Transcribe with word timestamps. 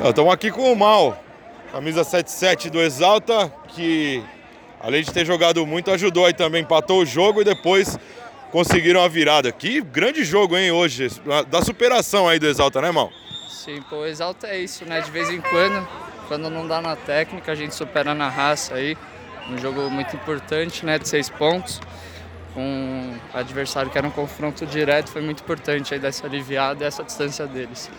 Estamos 0.00 0.32
aqui 0.32 0.52
com 0.52 0.72
o 0.72 0.76
Mal, 0.76 1.20
camisa 1.72 2.04
77 2.04 2.70
do 2.70 2.80
Exalta, 2.80 3.52
que 3.66 4.22
além 4.80 5.02
de 5.02 5.12
ter 5.12 5.26
jogado 5.26 5.66
muito, 5.66 5.90
ajudou 5.90 6.24
aí 6.24 6.32
também, 6.32 6.62
empatou 6.62 7.02
o 7.02 7.04
jogo 7.04 7.40
e 7.40 7.44
depois 7.44 7.98
conseguiram 8.52 9.02
a 9.02 9.08
virada. 9.08 9.50
Que 9.50 9.82
grande 9.82 10.22
jogo, 10.24 10.56
hein, 10.56 10.70
hoje, 10.70 11.08
da 11.50 11.60
superação 11.62 12.28
aí 12.28 12.38
do 12.38 12.46
Exalta, 12.46 12.80
né, 12.80 12.92
Mal? 12.92 13.10
Sim, 13.48 13.82
pô, 13.90 13.96
o 13.96 14.06
Exalta 14.06 14.46
é 14.46 14.58
isso, 14.60 14.84
né? 14.84 15.00
De 15.00 15.10
vez 15.10 15.30
em 15.30 15.40
quando, 15.40 15.86
quando 16.28 16.48
não 16.48 16.66
dá 16.66 16.80
na 16.80 16.94
técnica, 16.94 17.50
a 17.50 17.56
gente 17.56 17.74
supera 17.74 18.14
na 18.14 18.28
raça 18.28 18.76
aí. 18.76 18.96
Um 19.50 19.58
jogo 19.58 19.90
muito 19.90 20.14
importante, 20.14 20.86
né? 20.86 20.98
De 20.98 21.08
seis 21.08 21.28
pontos. 21.28 21.80
Com 22.54 22.62
um 22.62 23.18
adversário 23.34 23.90
que 23.90 23.98
era 23.98 24.06
um 24.06 24.12
confronto 24.12 24.64
direto, 24.64 25.10
foi 25.10 25.22
muito 25.22 25.42
importante 25.42 25.92
aí 25.92 26.00
dessa 26.00 26.24
aliviada 26.24 26.84
e 26.84 26.86
essa 26.86 27.02
distância 27.02 27.46
deles. 27.46 27.90